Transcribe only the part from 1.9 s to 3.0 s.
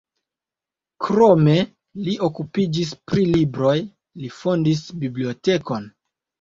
li okupiĝis